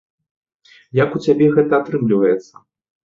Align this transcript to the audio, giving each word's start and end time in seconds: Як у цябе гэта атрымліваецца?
Як 1.03 1.13
у 1.19 1.23
цябе 1.25 1.51
гэта 1.59 1.73
атрымліваецца? 1.81 2.53